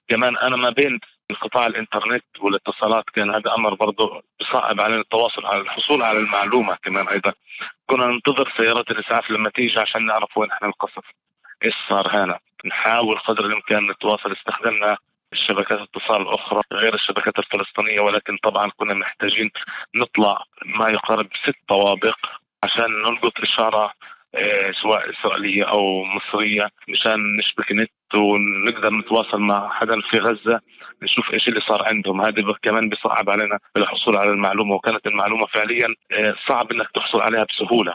كمان 0.08 0.36
أنا 0.36 0.56
ما 0.56 0.70
بين 0.70 1.00
انقطاع 1.30 1.66
الإنترنت 1.66 2.24
والاتصالات 2.40 3.04
كان 3.14 3.30
هذا 3.30 3.54
أمر 3.54 3.74
برضه 3.74 4.22
بصعب 4.40 4.80
علينا 4.80 5.00
التواصل 5.00 5.46
على 5.46 5.60
الحصول 5.60 6.02
على 6.02 6.18
المعلومة 6.18 6.76
كمان 6.82 7.08
أيضا. 7.08 7.32
كنا 7.86 8.06
ننتظر 8.06 8.52
سيارات 8.56 8.90
الإسعاف 8.90 9.30
لما 9.30 9.50
تيجي 9.50 9.80
عشان 9.80 10.06
نعرف 10.06 10.38
وين 10.38 10.50
إحنا 10.50 10.68
القصف. 10.68 11.04
إيش 11.66 11.74
صار 11.88 12.24
هنا. 12.24 12.38
نحاول 12.64 13.18
قدر 13.18 13.46
الإمكان 13.46 13.90
نتواصل. 13.90 14.32
استخدمنا 14.32 14.96
الشبكات 15.32 15.78
الاتصال 15.78 16.22
الاخرى 16.22 16.60
غير 16.72 16.94
الشبكات 16.94 17.38
الفلسطينية 17.38 18.00
ولكن 18.00 18.36
طبعا 18.42 18.70
كنا 18.76 18.94
محتاجين 18.94 19.50
نطلع 19.96 20.42
ما 20.64 20.88
يقارب 20.88 21.28
ست 21.44 21.56
طوابق 21.68 22.16
عشان 22.64 23.02
نلقط 23.02 23.40
إشارة 23.42 23.92
آه، 24.34 24.72
سواء 24.82 25.10
إسرائيلية 25.10 25.64
أو 25.64 26.04
مصرية 26.04 26.68
مشان 26.88 27.36
نشبك 27.36 27.72
نت 27.72 28.14
ونقدر 28.14 28.92
نتواصل 28.92 29.40
مع 29.40 29.68
حدا 29.72 30.00
في 30.00 30.18
غزة 30.18 30.60
نشوف 31.02 31.34
إيش 31.34 31.48
اللي 31.48 31.60
صار 31.60 31.82
عندهم. 31.88 32.20
هذا 32.20 32.54
كمان 32.62 32.88
بيصعب 32.88 33.30
علينا 33.30 33.58
الحصول 33.76 34.16
على 34.16 34.30
المعلومة 34.30 34.74
وكانت 34.74 35.06
المعلومة 35.06 35.46
فعليا 35.46 35.88
آه، 36.12 36.34
صعب 36.48 36.72
إنك 36.72 36.90
تحصل 36.94 37.20
عليها 37.20 37.44
بسهولة. 37.44 37.94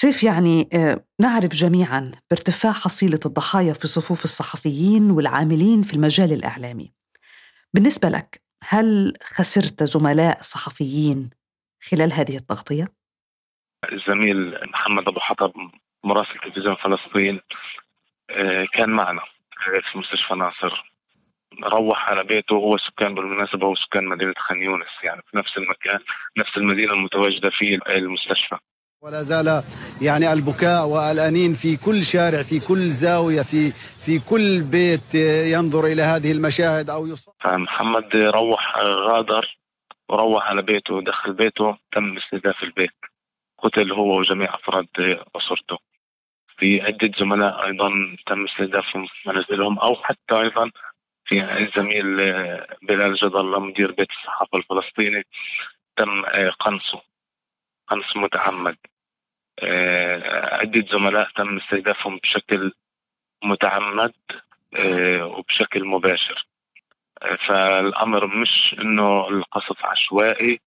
سيف 0.00 0.22
يعني 0.22 0.68
آه، 0.74 1.04
نعرف 1.20 1.50
جميعا 1.52 2.12
بارتفاع 2.30 2.72
حصيلة 2.72 3.20
الضحايا 3.26 3.72
في 3.72 3.86
صفوف 3.86 4.24
الصحفيين 4.24 5.10
والعاملين 5.10 5.82
في 5.82 5.94
المجال 5.94 6.32
الإعلامي. 6.32 6.92
بالنسبة 7.74 8.08
لك 8.08 8.42
هل 8.64 9.14
خسرت 9.22 9.82
زملاء 9.82 10.42
صحفيين 10.42 11.30
خلال 11.90 12.12
هذه 12.12 12.36
التغطية؟ 12.36 12.88
الزميل 13.92 14.58
محمد 14.70 15.08
أبو 15.08 15.20
حطب 15.20 15.52
مراسل 16.04 16.38
تلفزيون 16.44 16.76
فلسطين 16.76 17.40
آه، 18.30 18.66
كان 18.72 18.90
معنا 18.90 19.22
في 19.92 19.98
مستشفى 19.98 20.34
ناصر. 20.34 20.92
روح 21.64 22.10
على 22.10 22.24
بيته 22.24 22.54
هو 22.54 22.78
سكان 22.78 23.14
بالمناسبة 23.14 23.66
هو 23.66 23.74
سكان 23.74 24.04
مدينة 24.04 24.34
خان 24.36 24.62
يونس 24.62 24.88
يعني 25.02 25.22
في 25.26 25.36
نفس 25.36 25.56
المكان 25.56 25.98
نفس 26.38 26.56
المدينة 26.56 26.92
المتواجدة 26.92 27.50
في 27.50 27.80
المستشفى. 27.88 28.58
ولا 29.02 29.22
زال 29.22 29.62
يعني 30.02 30.32
البكاء 30.32 30.86
والأنين 30.86 31.54
في 31.54 31.76
كل 31.76 32.04
شارع 32.04 32.42
في 32.42 32.60
كل 32.60 32.90
زاوية 32.90 33.42
في 33.42 33.70
في 34.06 34.18
كل 34.18 34.62
بيت 34.62 35.14
ينظر 35.54 35.86
إلى 35.86 36.02
هذه 36.02 36.32
المشاهد 36.32 36.90
أو 36.90 37.06
يصاب 37.06 37.34
محمد 37.46 38.16
روح 38.16 38.78
غادر 38.78 39.58
وروح 40.08 40.48
على 40.48 40.62
بيته 40.62 40.94
ودخل 40.94 41.32
بيته 41.32 41.76
تم 41.92 42.16
استهداف 42.16 42.62
البيت. 42.62 42.94
قتل 43.58 43.92
هو 43.92 44.18
وجميع 44.18 44.54
أفراد 44.54 44.86
أسرته. 45.36 45.78
في 46.58 46.80
عدة 46.80 47.10
زملاء 47.18 47.66
أيضا 47.66 47.90
تم 48.26 48.44
استهدافهم 48.44 49.06
منازلهم 49.26 49.78
أو 49.78 49.94
حتى 49.96 50.34
أيضا 50.40 50.70
في 51.24 51.58
الزميل 51.58 52.16
بلال 52.82 53.14
جد 53.14 53.34
الله 53.34 53.60
مدير 53.60 53.92
بيت 53.92 54.08
الصحافة 54.10 54.58
الفلسطيني 54.58 55.26
تم 55.96 56.22
قنصه. 56.60 57.07
قنص 57.88 58.16
متعمد. 58.16 58.76
عدة 60.52 60.84
زملاء 60.92 61.28
تم 61.36 61.56
استهدافهم 61.56 62.16
بشكل 62.16 62.72
متعمد 63.44 64.14
وبشكل 65.20 65.84
مباشر. 65.84 66.46
فالأمر 67.46 68.26
مش 68.26 68.76
إنه 68.78 69.28
القصف 69.28 69.86
عشوائي 69.86 70.60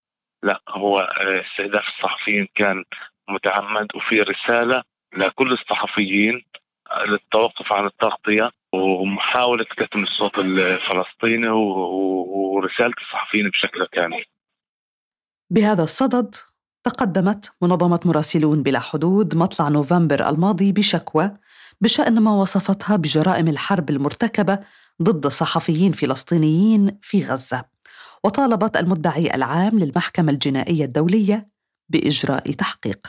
لا 0.43 0.61
هو 0.69 0.99
استهداف 0.99 1.87
الصحفيين 1.87 2.47
كان 2.55 2.83
متعمد 3.29 3.95
وفي 3.95 4.21
رسالة 4.21 4.83
لكل 5.13 5.51
الصحفيين 5.51 6.45
للتوقف 7.07 7.73
عن 7.73 7.85
التغطية 7.85 8.51
ومحاولة 8.73 9.63
كتم 9.63 10.03
الصوت 10.03 10.37
الفلسطيني 10.37 11.49
ورسالة 11.49 12.93
الصحفيين 13.01 13.49
بشكل 13.49 13.85
كامل. 13.85 14.25
بهذا 15.49 15.83
الصدد 15.83 16.35
تقدمت 16.83 17.51
منظمة 17.61 17.99
مراسلون 18.05 18.63
بلا 18.63 18.79
حدود 18.79 19.35
مطلع 19.35 19.69
نوفمبر 19.69 20.29
الماضي 20.29 20.71
بشكوى 20.71 21.31
بشأن 21.81 22.19
ما 22.19 22.31
وصفتها 22.31 22.95
بجرائم 22.95 23.47
الحرب 23.47 23.89
المرتكبة 23.89 24.59
ضد 25.01 25.27
صحفيين 25.27 25.91
فلسطينيين 25.91 26.97
في 27.01 27.25
غزة. 27.25 27.63
وطالبت 28.23 28.77
المدعي 28.77 29.35
العام 29.35 29.79
للمحكمة 29.79 30.31
الجنائية 30.31 30.85
الدولية 30.85 31.47
بإجراء 31.89 32.51
تحقيق. 32.51 32.99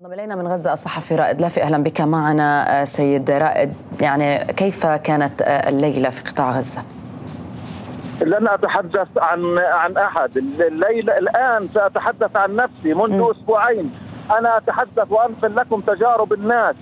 انضم 0.00 0.12
إلينا 0.12 0.36
من 0.36 0.48
غزة 0.48 0.72
الصحفي 0.72 1.16
رائد. 1.16 1.40
لافي 1.40 1.62
أهلا 1.62 1.78
بك 1.78 2.00
معنا 2.00 2.84
سيد 2.84 3.30
رائد. 3.30 3.74
يعني 4.00 4.52
كيف 4.52 4.86
كانت 4.86 5.42
الليلة 5.42 6.10
في 6.10 6.22
قطاع 6.22 6.58
غزة؟ 6.58 6.84
لن 8.20 8.48
أتحدث 8.48 9.08
عن 9.16 9.58
عن 9.58 9.96
أحد. 9.96 10.36
الليلة 10.60 11.18
الآن 11.18 11.68
سأتحدث 11.74 12.36
عن 12.36 12.56
نفسي 12.56 12.94
منذ. 12.94 13.30
أسبوعين. 13.30 13.94
أنا 14.38 14.56
أتحدث 14.56 15.12
وانقل 15.12 15.56
لكم 15.56 15.80
تجارب 15.80 16.32
الناس. 16.32 16.76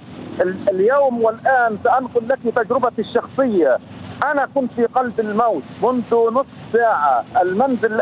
اليوم 0.68 1.24
والآن 1.24 1.78
سأنقل 1.84 2.28
لك 2.28 2.38
تجربتي 2.56 3.00
الشخصية. 3.00 3.78
أنا 4.24 4.48
كنت 4.54 4.72
في 4.72 4.86
قلب 4.86 5.20
الموت 5.20 5.62
منذ 5.82 6.30
نصف 6.32 6.46
ساعة. 6.72 7.24
المنزل 7.42 8.00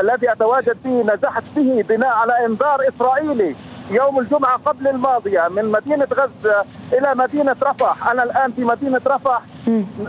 الذي 0.00 0.32
أتواجد 0.32 0.76
فيه 0.82 1.02
نزحت 1.02 1.42
به 1.56 1.84
بناء 1.88 2.08
على 2.08 2.46
إنذار 2.46 2.80
إسرائيلي. 2.88 3.56
يوم 3.90 4.18
الجمعة 4.18 4.56
قبل 4.56 4.88
الماضية 4.88 5.48
من 5.48 5.64
مدينة 5.64 6.08
غزة 6.12 6.64
إلى 6.92 7.14
مدينة 7.14 7.56
رفح. 7.62 8.08
أنا 8.10 8.22
الآن 8.22 8.52
في 8.52 8.64
مدينة 8.64 9.00
رفح. 9.06 9.42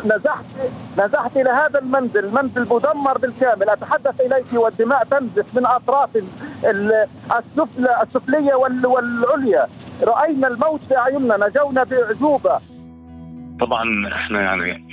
نزحت 0.06 0.46
نزحت 0.98 1.38
إلى 1.38 1.50
هذا 1.50 1.80
المنزل 1.80 2.32
منزل 2.34 2.68
مدمر 2.72 3.18
بالكامل. 3.18 3.70
أتحدث 3.70 4.22
إليك 4.22 4.54
والدماء 4.54 5.04
تنزف 5.04 5.46
من 5.54 5.66
أطراف 5.66 6.10
السفلى 6.66 8.02
السفلية 8.04 8.54
والعليا. 8.54 9.68
رأينا 10.04 10.48
الموت 10.48 10.82
في 10.88 10.98
أعيننا 10.98 11.48
نجونا 11.48 11.84
بأعجوبة. 11.84 12.60
طبعا 13.60 14.08
إحنا 14.08 14.42
يعني 14.42 14.88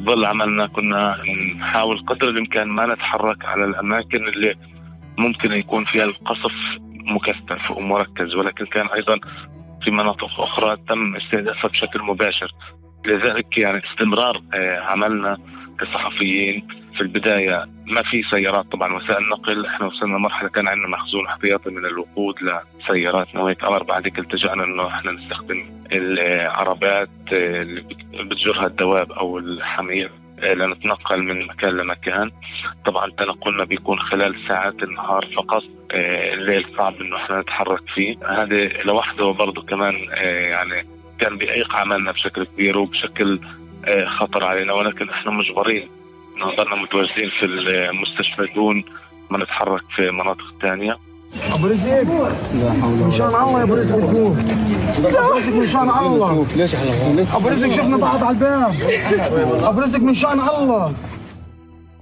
ظل 0.00 0.24
عملنا 0.24 0.66
كنا 0.66 1.16
نحاول 1.58 2.04
قدر 2.06 2.28
الإمكان 2.28 2.68
ما 2.68 2.86
نتحرك 2.86 3.44
على 3.44 3.64
الأماكن 3.64 4.28
اللي 4.28 4.54
ممكن 5.18 5.52
يكون 5.52 5.84
فيها 5.84 6.04
القصف 6.04 6.52
مكثف 7.08 7.70
ومركز 7.70 8.34
ولكن 8.34 8.66
كان 8.66 8.86
أيضا 8.86 9.18
في 9.84 9.90
مناطق 9.90 10.40
أخرى 10.40 10.76
تم 10.88 11.16
استهدافها 11.16 11.70
بشكل 11.70 12.02
مباشر. 12.02 12.54
لذلك 13.06 13.58
يعني 13.58 13.82
استمرار 13.90 14.42
آه، 14.54 14.78
عملنا 14.80 15.36
كصحفيين 15.80 16.68
في 16.94 17.00
البداية 17.00 17.64
ما 17.86 18.02
في 18.02 18.22
سيارات 18.22 18.72
طبعا 18.72 18.94
وسائل 18.94 19.28
نقل 19.28 19.66
إحنا 19.66 19.86
وصلنا 19.86 20.18
مرحله 20.18 20.48
كان 20.48 20.68
عندنا 20.68 20.88
مخزون 20.88 21.26
احتياطي 21.26 21.70
من 21.70 21.86
الوقود 21.86 22.34
لسياراتنا 22.42 23.40
وهيك 23.40 23.64
أمر 23.64 23.82
بعد 23.82 24.06
التجأنا 24.06 24.64
إنه 24.64 24.86
إحنا 24.86 25.12
نستخدم 25.12 25.64
العربات 25.92 27.10
آه، 27.32 27.62
اللي 27.62 27.84
بتجرها 28.24 28.66
الدواب 28.66 29.12
أو 29.12 29.38
الحمير. 29.38 30.10
لنتنقل 30.42 31.22
من 31.22 31.46
مكان 31.46 31.70
لمكان. 31.76 32.30
طبعا 32.84 33.10
تنقلنا 33.10 33.64
بيكون 33.64 33.98
خلال 33.98 34.48
ساعات 34.48 34.82
النهار 34.82 35.26
فقط 35.36 35.62
الليل 35.94 36.66
صعب 36.76 37.00
إنه 37.00 37.16
إحنا 37.16 37.40
نتحرك 37.40 37.82
فيه. 37.94 38.16
هذا 38.28 38.64
لوحده 38.82 39.30
برضه 39.30 39.62
كمان 39.62 39.94
يعني 40.50 40.86
كان 41.18 41.38
بيعيق 41.38 41.76
عملنا 41.76 42.12
بشكل 42.12 42.44
كبير 42.44 42.78
وبشكل 42.78 43.40
خطر 44.06 44.44
علينا 44.44 44.72
ولكن 44.72 45.10
إحنا 45.10 45.32
مجبرين. 45.32 45.88
نظلنا 46.36 46.74
متواجدين 46.74 47.30
في 47.30 47.46
المستشفى 47.46 48.46
دون 48.54 48.84
ما 49.30 49.38
نتحرك 49.38 49.82
في 49.96 50.10
مناطق 50.10 50.54
ثانية 50.62 50.98
ابو 51.36 51.66
رزق 51.66 51.90
لا 52.54 52.72
حول 52.72 53.02
ولا 53.02 53.10
شان 53.10 53.28
الله 53.28 53.58
يا 53.58 53.64
ابو 53.64 53.74
رزق 53.74 53.96
تموت. 53.96 54.36
ابو 54.98 55.36
رزق 55.36 55.54
من 55.54 55.66
شان 55.66 55.90
الله. 55.90 56.46
ليش 56.56 56.74
ابو 57.34 57.48
رزق 57.48 57.70
شفنا 57.70 57.96
بعض 57.96 58.24
على 58.24 58.34
الباب. 58.36 58.70
ابو 59.64 59.80
رزق 59.80 59.98
من 59.98 60.14
شان 60.14 60.40
الله. 60.40 60.94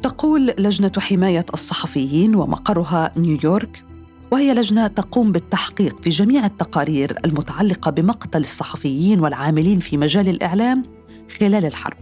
تقول 0.02 0.54
لجنة 0.58 0.92
حماية 0.98 1.46
الصحفيين 1.54 2.34
ومقرها 2.34 3.12
نيويورك 3.16 3.82
وهي 4.30 4.54
لجنة 4.54 4.86
تقوم 4.86 5.32
بالتحقيق 5.32 6.02
في 6.02 6.10
جميع 6.10 6.46
التقارير 6.46 7.18
المتعلقة 7.24 7.90
بمقتل 7.90 8.40
الصحفيين 8.40 9.20
والعاملين 9.20 9.78
في 9.78 9.96
مجال 9.96 10.28
الإعلام 10.28 10.82
خلال 11.40 11.64
الحرب. 11.64 11.96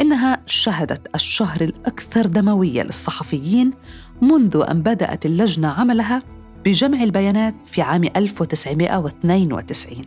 إنها 0.00 0.40
شهدت 0.46 1.14
الشهر 1.14 1.60
الأكثر 1.60 2.26
دموية 2.26 2.82
للصحفيين 2.82 3.72
منذ 4.20 4.64
أن 4.70 4.82
بدأت 4.82 5.26
اللجنة 5.26 5.68
عملها 5.68 6.22
بجمع 6.64 7.02
البيانات 7.02 7.54
في 7.64 7.82
عام 7.82 8.04
1992 8.16 10.04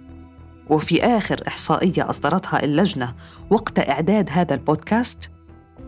وفي 0.69 1.03
آخر 1.03 1.41
إحصائية 1.47 2.09
أصدرتها 2.09 2.63
اللجنة 2.63 3.13
وقت 3.49 3.89
إعداد 3.89 4.29
هذا 4.31 4.53
البودكاست 4.53 5.31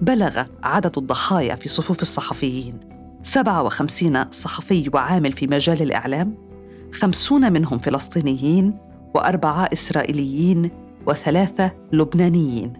بلغ 0.02 0.44
عدد 0.64 0.98
الضحايا 0.98 1.56
في 1.56 1.70
صفوف 1.70 2.02
الصحفيين 2.02 2.80
57 3.24 4.32
صحفي 4.32 4.90
وعامل 4.94 5.34
في 5.34 5.48
مجال 5.48 5.82
الإعلام 5.82 6.38
50 6.94 7.54
منهم 7.54 7.80
فلسطينيين 7.80 8.78
وأربعة 9.16 9.70
إسرائيليين 9.74 10.72
وثلاثة 11.08 11.72
لبنانيين. 11.92 12.74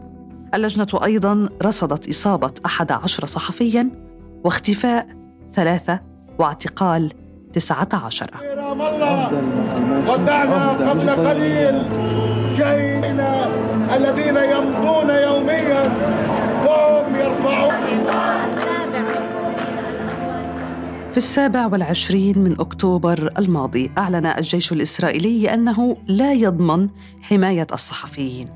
اللجنة 0.56 1.04
أيضا 1.04 1.50
رصدت 1.64 2.10
إصابة 2.10 2.52
أحد 2.66 2.92
عشر 2.92 3.26
صحفيا 3.26 3.92
واختفاء 4.44 5.08
ثلاثة 5.54 6.00
واعتقال 6.40 7.14
تسعة 7.54 7.90
عشر 7.94 8.30
ودعنا 10.08 10.70
قبل 10.90 11.10
قليل 11.10 11.86
شهيدنا 12.58 13.48
الذين 13.96 14.38
يمضون 14.38 15.10
يوميا 15.10 15.84
وهم 16.68 17.16
يرفعون 17.16 17.88
في 21.18 21.24
السابع 21.24 21.66
والعشرين 21.66 22.40
من 22.40 22.52
أكتوبر 22.60 23.34
الماضي 23.38 23.92
أعلن 23.98 24.26
الجيش 24.26 24.72
الإسرائيلي 24.72 25.54
أنه 25.54 25.98
لا 26.08 26.34
يضمن 26.34 26.90
حماية 27.22 27.68
الصحفيين 27.74 28.50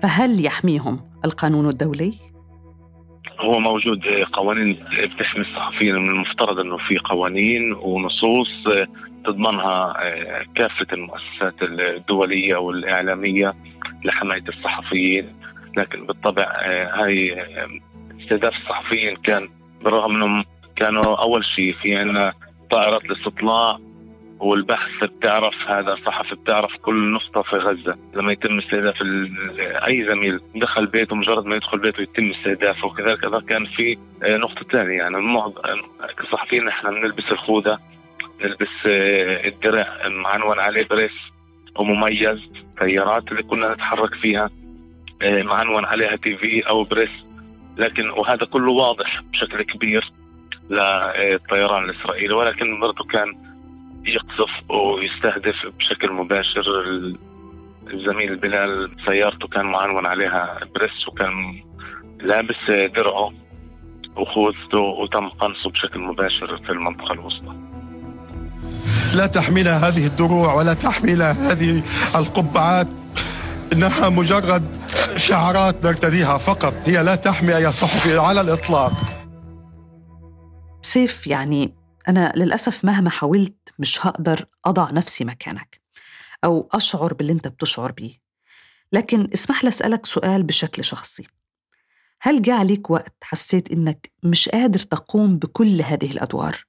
فهل 0.00 0.44
يحميهم 0.44 1.00
القانون 1.24 1.68
الدولي؟ 1.68 2.27
هو 3.40 3.58
موجود 3.58 4.06
قوانين 4.32 4.84
بتحمي 5.14 5.42
الصحفيين 5.42 5.96
من 5.96 6.10
المفترض 6.10 6.58
أنه 6.58 6.76
في 6.76 6.98
قوانين 6.98 7.72
ونصوص 7.72 8.48
تضمنها 9.24 9.94
كافة 10.54 10.86
المؤسسات 10.92 11.62
الدولية 11.62 12.56
والإعلامية 12.56 13.54
لحماية 14.04 14.44
الصحفيين. 14.48 15.34
لكن 15.76 16.06
بالطبع 16.06 16.46
هاي 16.94 17.44
استهداف 18.20 18.56
الصحفيين 18.56 19.16
كان 19.16 19.48
بالرغم 19.84 20.16
إنهم 20.16 20.44
كانوا 20.76 21.22
أول 21.22 21.44
شيء 21.44 21.74
في 21.82 21.96
عندنا 21.96 22.32
طائرات 22.70 23.04
الاستطلاع 23.04 23.78
والبحث 24.40 25.04
بتعرف 25.04 25.54
هذا 25.68 25.96
صحفي 26.06 26.34
بتعرف 26.34 26.76
كل 26.82 27.12
نقطة 27.12 27.42
في 27.42 27.56
غزة. 27.56 27.96
لما 28.14 28.32
يتم 28.32 28.58
استهداف 28.58 29.02
أي 29.60 30.06
زميل 30.10 30.40
دخل 30.54 30.86
بيته 30.86 31.16
مجرد 31.16 31.44
ما 31.44 31.56
يدخل 31.56 31.78
بيته 31.78 32.00
يتم 32.00 32.30
استهدافه. 32.30 32.86
وكذلك 32.86 33.26
هذا 33.26 33.40
كان 33.40 33.66
في 33.66 33.98
نقطة 34.22 34.66
ثانية. 34.72 34.96
يعني 34.96 35.16
كصحفيين 36.18 36.64
نحن 36.64 36.90
بنلبس 36.90 37.32
الخوذة 37.32 37.78
نلبس 38.44 38.68
الدرع 38.86 40.08
معنون 40.08 40.58
عليه 40.58 40.86
بريس 40.90 41.12
ومميز 41.76 42.38
سيارات 42.80 43.32
اللي 43.32 43.42
كنا 43.42 43.74
نتحرك 43.74 44.14
فيها 44.14 44.50
معنون 45.22 45.84
عليها 45.84 46.16
TV 46.16 46.68
أو 46.68 46.84
press. 46.84 47.10
لكن 47.76 48.10
وهذا 48.10 48.46
كله 48.46 48.72
واضح 48.72 49.22
بشكل 49.22 49.62
كبير 49.62 50.10
للطيران 50.70 51.84
الإسرائيلي. 51.84 52.34
ولكن 52.34 52.80
برضه 52.80 53.04
كان 53.04 53.47
يقصف 54.08 54.70
ويستهدف 54.70 55.56
بشكل 55.78 56.12
مباشر. 56.12 56.62
الزميل 57.92 58.36
بلال 58.36 58.96
سيارته 59.06 59.48
كان 59.48 59.66
معنون 59.66 60.06
عليها 60.06 60.58
press 60.74 61.08
وكان 61.08 61.62
لابس 62.20 62.90
درعه 62.96 63.32
وخوذته 64.16 64.78
وتم 64.78 65.28
قنصه 65.28 65.70
بشكل 65.70 66.00
مباشر 66.00 66.60
في 66.66 66.72
المنطقة 66.72 67.12
الوسطى. 67.12 67.54
لا 69.16 69.26
تحملها 69.26 69.88
هذه 69.88 70.06
الدروع 70.06 70.54
ولا 70.54 70.74
تحملها 70.74 71.52
هذه 71.52 71.82
القبعات. 72.16 72.86
إنها 73.72 74.08
مجرد 74.08 74.64
شعارات 75.16 75.86
نرتديها 75.86 76.38
فقط. 76.38 76.74
هي 76.86 77.02
لا 77.02 77.14
تحمي 77.16 77.56
أي 77.56 77.72
صحفي 77.72 78.18
على 78.18 78.40
الإطلاق. 78.40 78.92
سيف 80.82 81.26
يعني 81.26 81.77
أنا 82.08 82.32
للأسف 82.36 82.84
مهما 82.84 83.10
حاولت 83.10 83.54
مش 83.78 84.06
هقدر 84.06 84.46
أضع 84.64 84.90
نفسي 84.90 85.24
مكانك 85.24 85.80
أو 86.44 86.68
أشعر 86.72 87.14
باللي 87.14 87.32
أنت 87.32 87.48
بتشعر 87.48 87.92
بيه. 87.92 88.14
لكن 88.92 89.28
اسمح 89.34 89.64
لي 89.64 89.68
أسألك 89.68 90.06
سؤال 90.06 90.42
بشكل 90.42 90.84
شخصي. 90.84 91.26
هل 92.20 92.42
جاء 92.42 92.56
عليك 92.56 92.90
وقت 92.90 93.14
حسيت 93.22 93.72
إنك 93.72 94.10
مش 94.22 94.48
قادر 94.48 94.78
تقوم 94.78 95.38
بكل 95.38 95.82
هذه 95.82 96.10
الأدوار 96.10 96.64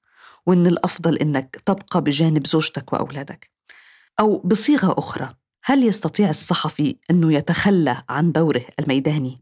وإن 0.46 0.68
الأفضل 0.68 1.18
إنك 1.18 1.62
تبقى 1.66 2.02
بجانب 2.02 2.48
زوجتك 2.48 2.94
وأولادك؟ 2.94 3.50
أو 4.20 4.38
بصيغة 4.38 4.96
أخرى 4.98 5.34
هل 5.64 5.84
يستطيع 5.84 6.30
الصحفي 6.30 6.96
أنه 7.12 7.34
يتخلى 7.34 8.04
عن 8.10 8.32
دوره 8.32 8.66
الميداني 8.80 9.42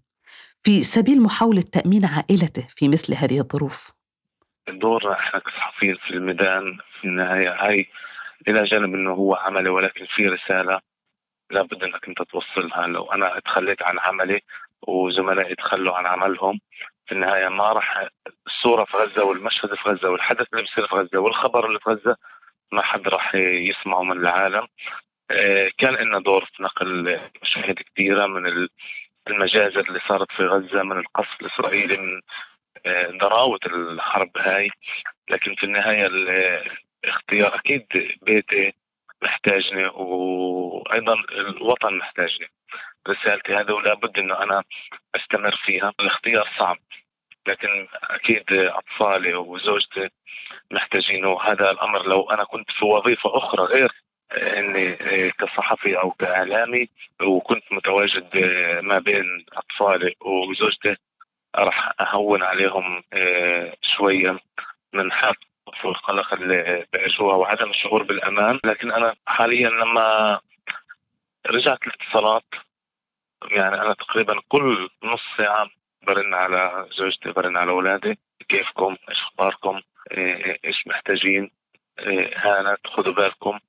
في 0.63 0.83
سبيل 0.83 1.21
محاولة 1.21 1.61
تأمين 1.61 2.05
عائلته 2.05 2.67
في 2.75 2.87
مثل 2.87 3.13
هذه 3.13 3.39
الظروف؟ 3.39 3.96
دورنا 4.69 5.13
إحنا 5.13 5.39
كصحفيين 5.39 5.95
في 5.95 6.11
الميدان 6.11 6.77
في 7.01 7.07
النهاية. 7.07 7.49
هاي 7.67 7.87
إلى 8.47 8.63
جانب 8.63 8.93
إنه 8.95 9.11
هو 9.11 9.35
عملي 9.35 9.69
ولكن 9.69 10.05
في 10.05 10.27
رسالة 10.27 10.81
لابد 11.51 11.83
إنك 11.83 12.07
أنت 12.07 12.21
توصلها. 12.21 12.87
لو 12.87 13.11
أنا 13.11 13.39
تخليت 13.39 13.83
عن 13.83 13.99
عملي 13.99 14.41
وزملائي 14.87 15.55
تخلوا 15.55 15.95
عن 15.95 16.05
عملهم 16.05 16.59
في 17.05 17.11
النهاية 17.11 17.47
ما 17.47 17.63
راح 17.73 18.07
الصورة 18.47 18.83
في 18.85 18.97
غزة 18.97 19.23
والمشهد 19.23 19.75
في 19.75 19.89
غزة 19.89 20.09
والحدث 20.09 20.47
اللي 20.53 20.63
بيصير 20.63 20.87
في 20.87 20.95
غزة 20.95 21.19
والخبر 21.19 21.67
اللي 21.67 21.79
في 21.79 21.89
غزة 21.89 22.15
ما 22.71 22.81
حد 22.81 23.07
راح 23.07 23.35
يسمعه 23.35 24.03
من 24.03 24.17
العالم. 24.17 24.67
كان 25.77 25.93
لنا 25.95 26.19
دور 26.19 26.45
في 26.45 26.63
نقل 26.63 27.19
مشاهد 27.41 27.75
كثيرة 27.75 28.25
من 28.25 28.67
المجازر 29.27 29.79
اللي 29.79 29.99
صارت 30.07 30.31
في 30.31 30.43
غزة 30.43 30.83
من 30.83 30.97
القصف 30.99 31.41
الإسرائيلي 31.41 31.97
من 31.97 32.21
ضراوه 33.21 33.59
الحرب 33.65 34.37
هاي 34.37 34.69
لكن 35.29 35.55
في 35.55 35.63
النهاية 35.63 36.05
الاختيار 36.05 37.55
أكيد 37.55 37.85
بيتي 38.21 38.73
محتاجني 39.23 39.85
وأيضا 39.85 41.13
الوطن 41.31 41.93
محتاجني. 41.97 42.47
رسالتي 43.07 43.55
هذا 43.55 43.73
ولا 43.73 43.93
بد 43.93 44.19
إنه 44.19 44.43
أنا 44.43 44.63
أستمر 45.15 45.55
فيها. 45.65 45.93
الاختيار 45.99 46.49
صعب 46.59 46.77
لكن 47.47 47.87
أكيد 48.03 48.43
أطفالي 48.53 49.33
وزوجتي 49.33 50.09
محتاجينه 50.71 51.29
وهذا 51.29 51.71
الأمر 51.71 52.07
لو 52.07 52.29
أنا 52.31 52.43
كنت 52.43 52.71
في 52.71 52.85
وظيفة 52.85 53.37
أخرى 53.37 53.63
غير 53.63 53.91
إني 54.31 54.95
كصحفي 55.31 55.97
أو 55.97 56.11
كإعلامي 56.11 56.89
وكنت 57.21 57.63
متواجد 57.71 58.37
ما 58.83 58.99
بين 58.99 59.45
أطفالي 59.53 60.15
وزوجتي 60.21 60.95
راح 61.57 61.91
أهون 62.01 62.43
عليهم 62.43 63.03
شوية 63.81 64.39
من 64.93 65.11
حالة 65.11 65.35
والقلق 65.83 66.33
اللي 66.33 66.85
بيعيشوها 66.93 67.35
وعدم 67.35 67.69
الشعور 67.69 68.03
بالأمان. 68.03 68.59
لكن 68.63 68.91
أنا 68.91 69.15
حاليا 69.25 69.69
لما 69.69 70.39
رجعت 71.47 71.87
الاتصالات 71.87 72.45
يعني 73.51 73.81
أنا 73.81 73.93
تقريبا 73.93 74.41
كل 74.47 74.89
نص 75.03 75.21
ساعة 75.37 75.69
برن 76.07 76.33
على 76.33 76.87
زوجتي 76.97 77.31
برن 77.31 77.57
على 77.57 77.71
أولادي. 77.71 78.19
كيفكم؟ 78.49 78.95
إيش 79.09 79.21
أخباركم؟ 79.21 79.81
إيش 80.65 80.87
محتاجين؟ 80.87 81.51
هانت 82.35 82.87
خذوا 82.87 83.13
بالكم. 83.13 83.59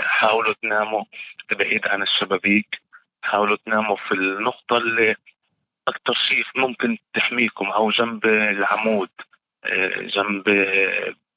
حاولوا 0.00 0.54
تناموا 0.62 1.04
بعيد 1.52 1.88
عن 1.88 2.02
الشبابيك. 2.02 2.82
حاولوا 3.22 3.56
تناموا 3.66 3.96
في 3.96 4.12
النقطة 4.12 4.76
اللي 4.76 5.16
أكثر 5.88 6.14
شيء 6.14 6.44
ممكن 6.56 6.98
تحميكم 7.14 7.66
أو 7.70 7.90
جنب 7.90 8.26
العمود 8.26 9.10
آه، 9.64 9.88
جنب 10.00 10.44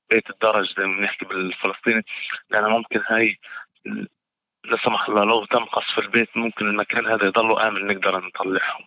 بيت 0.10 0.30
الدرج 0.30 0.76
زي 0.78 0.86
ما 0.86 0.98
بنحكي 0.98 1.26
بالفلسطيني 1.26 2.06
لأن 2.50 2.64
ممكن 2.70 3.02
هاي 3.08 3.40
لا 4.64 4.78
سمح 4.86 5.10
الله 5.10 5.22
لو 5.26 5.46
تم 5.46 5.66
قصف 5.66 6.00
البيت 6.00 6.38
ممكن 6.38 6.68
المكان 6.68 7.06
هذا 7.08 7.26
يضل 7.26 7.60
آمن 7.60 7.88
نقدر 7.88 8.26
نطلعهم. 8.26 8.86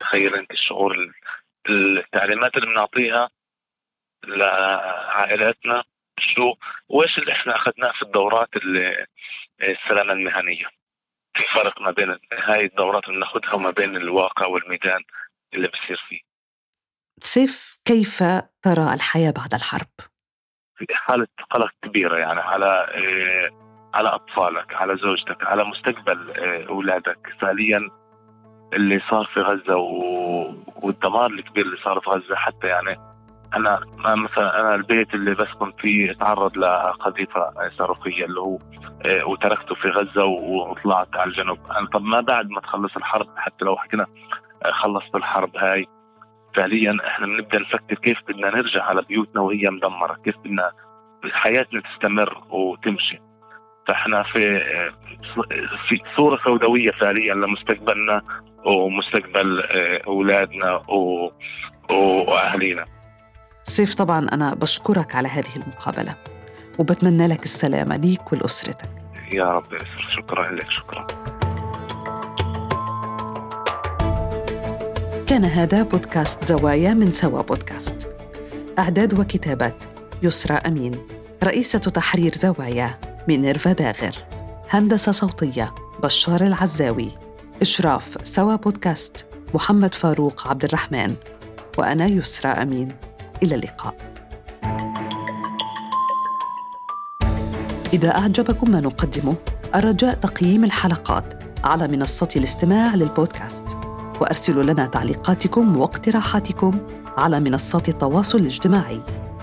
تخيل 0.00 0.34
أنت 0.34 0.50
الشعور 0.50 1.12
التعليمات 1.68 2.56
اللي 2.56 2.66
بنعطيها 2.66 3.30
لعائلاتنا 4.26 5.84
شو 6.18 6.54
وإيش 6.88 7.18
اللي 7.18 7.32
إحنا 7.32 7.56
أخذناه 7.56 7.92
في 7.92 8.02
الدورات 8.02 8.48
السلامة 9.62 10.12
المهنية. 10.12 10.66
في 11.34 11.42
فرق 11.54 11.80
ما 11.80 11.90
بين 11.90 12.18
هاي 12.32 12.64
الدورات 12.64 13.04
اللي 13.04 13.16
بناخذها 13.16 13.54
وما 13.54 13.70
بين 13.70 13.96
الواقع 13.96 14.46
والميدان 14.46 15.00
اللي 15.54 15.68
بصير 15.68 16.04
فيه 16.08 16.20
سيف 17.20 17.78
كيف 17.84 18.22
ترى 18.62 18.94
الحياة 18.94 19.30
بعد 19.30 19.54
الحرب؟ 19.54 19.90
في 20.76 20.86
حالة 20.90 21.26
قلق 21.50 21.70
كبيرة 21.82 22.18
يعني 22.18 22.40
على 22.40 22.66
آه، 22.66 23.62
على 23.94 24.08
أطفالك 24.08 24.74
على 24.74 24.96
زوجتك 24.96 25.46
على 25.46 25.64
مستقبل 25.64 26.30
آه، 26.30 26.68
أولادك 26.68 27.36
فعليا 27.40 27.90
اللي 28.74 29.00
صار 29.10 29.30
في 29.34 29.40
غزة 29.40 29.76
والدمار 30.82 31.30
الكبير 31.30 31.66
اللي 31.66 31.76
صار 31.84 32.00
في 32.00 32.10
غزة 32.10 32.34
حتى 32.34 32.66
يعني 32.66 33.11
أنا 33.56 33.80
مثلا 34.06 34.60
أنا 34.60 34.74
البيت 34.74 35.14
اللي 35.14 35.34
بسكن 35.34 35.72
فيه 35.78 36.12
تعرض 36.12 36.56
لقذيفة 36.58 37.52
صاروخية 37.78 38.24
اللي 38.24 38.40
هو 38.40 38.58
آه، 39.06 39.24
وتركته 39.26 39.74
في 39.74 39.88
غزة 39.88 40.24
وطلعت 40.24 41.16
على 41.16 41.30
الجنوب. 41.30 41.58
أنا 41.70 41.86
طب 41.86 42.02
ما 42.02 42.20
بعد 42.20 42.50
ما 42.50 42.60
تخلص 42.60 42.96
الحرب 42.96 43.26
حتى 43.36 43.64
لو 43.64 43.76
حكينا 43.76 44.06
آه، 44.64 44.70
خلصت 44.72 45.14
الحرب 45.14 45.56
هاي 45.56 45.86
فعليا 46.56 46.96
إحنا 47.06 47.26
بنبدأ 47.26 47.58
نفكر 47.58 47.94
كيف 47.94 48.18
بدنا 48.28 48.50
نرجع 48.50 48.82
على 48.84 49.02
بيوتنا 49.08 49.40
وهي 49.42 49.70
مدمرة 49.70 50.14
كيف 50.24 50.38
بدنا 50.38 50.72
حياتنا 51.32 51.80
تستمر 51.80 52.42
وتمشي. 52.50 53.18
فإحنا 53.88 54.22
في 54.22 54.60
في 55.88 56.00
صورة 56.16 56.38
سوداوية 56.44 56.90
فعليا 56.90 57.34
لمستقبلنا 57.34 58.22
ومستقبل 58.64 59.60
آه، 59.62 60.00
أولادنا 60.06 60.82
واهالينا 61.90 62.84
سيف 63.64 63.94
طبعا 63.94 64.28
أنا 64.32 64.54
بشكرك 64.54 65.14
على 65.14 65.28
هذه 65.28 65.56
المقابلة 65.56 66.16
وبتمنى 66.78 67.26
لك 67.26 67.44
السلامة 67.44 67.96
ليك 67.96 68.32
ولأسرتك. 68.32 68.90
يا 69.32 69.44
رب 69.44 69.72
يسر. 69.72 70.08
شكرا 70.10 70.52
لك 70.52 70.70
شكرا. 70.70 71.06
كان 75.26 75.44
هذا 75.44 75.82
بودكاست 75.82 76.44
زوايا 76.44 76.94
من 76.94 77.12
سوا 77.12 77.42
بودكاست. 77.42 78.08
أعداد 78.78 79.20
وكتابات 79.20 79.84
يسرى 80.22 80.54
أمين. 80.54 81.06
رئيسة 81.44 81.78
تحرير 81.78 82.34
زوايا 82.34 82.98
مينيرفا 83.28 83.72
داغر. 83.72 84.14
هندسة 84.70 85.12
صوتية 85.12 85.74
بشار 86.02 86.40
العزاوي. 86.40 87.10
إشراف 87.62 88.16
سوا 88.24 88.56
بودكاست 88.56 89.26
محمد 89.54 89.94
فاروق 89.94 90.48
عبد 90.48 90.64
الرحمن. 90.64 91.14
وأنا 91.78 92.06
يسرى 92.06 92.50
أمين. 92.50 92.88
إلى 93.42 93.54
اللقاء. 93.54 93.94
إذا 97.92 98.18
أعجبكم 98.18 98.70
ما 98.70 98.80
نقدمه 98.80 99.34
الرجاء 99.74 100.14
تقييم 100.14 100.64
الحلقات 100.64 101.42
على 101.64 101.88
منصة 101.88 102.28
الاستماع 102.36 102.94
للبودكاست. 102.94 103.64
وأرسلوا 104.20 104.62
لنا 104.62 104.86
تعليقاتكم 104.86 105.78
واقتراحاتكم 105.78 106.78
على 107.16 107.40
منصات 107.40 107.88
التواصل 107.88 108.38
الاجتماعي. 108.38 109.00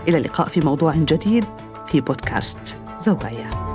إلى 0.08 0.18
اللقاء 0.18 0.48
في 0.48 0.60
موضوع 0.60 0.96
جديد 0.96 1.46
في 1.88 2.02
بودكاست 2.02 2.78
زوايا. 3.00 3.69